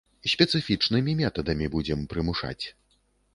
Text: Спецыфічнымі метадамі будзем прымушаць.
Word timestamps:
Спецыфічнымі 0.31 1.15
метадамі 1.19 1.69
будзем 1.75 1.99
прымушаць. 2.15 2.65